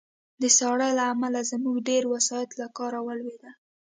[0.41, 3.53] د ساړه له امله زموږ ډېری وسایط له کار ولوېدل